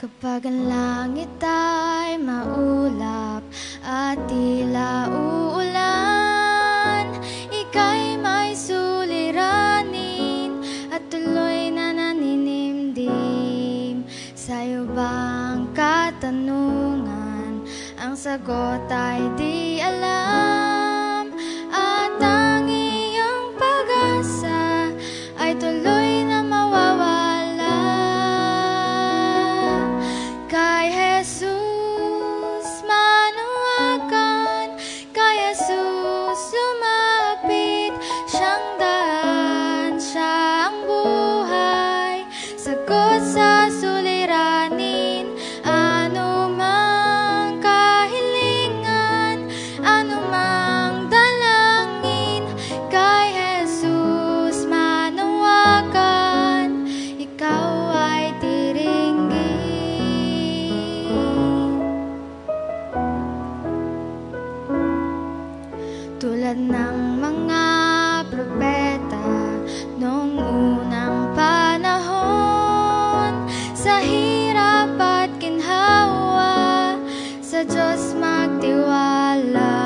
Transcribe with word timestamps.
Kapag 0.00 0.48
ang 0.48 0.64
langit 0.64 1.28
ay 1.44 2.16
maulap 2.16 3.44
at 3.84 4.16
tila 4.32 5.04
uulan 5.12 7.04
Ika'y 7.52 8.16
may 8.16 8.56
suliranin 8.56 10.56
at 10.88 11.04
tuloy 11.12 11.68
na 11.68 11.92
naninimdim 11.92 14.08
Sa'yo 14.32 14.88
bang 14.88 15.68
katanungan? 15.76 17.68
Ang 18.00 18.16
sagot 18.16 18.88
ay 18.88 19.20
di 19.36 19.84
alam. 19.84 20.39
sa 77.60 77.68
Diyos 77.68 78.16
magtiwala 78.16 79.76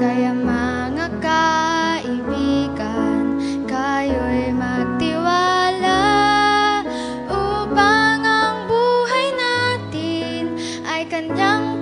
Kaya 0.00 0.32
mga 0.32 1.12
kaibigan, 1.20 3.36
kayo'y 3.68 4.48
magtiwala 4.56 6.00
Upang 7.28 8.24
ang 8.24 8.64
buhay 8.64 9.28
natin 9.36 10.56
ay 10.88 11.04
kanyang 11.04 11.73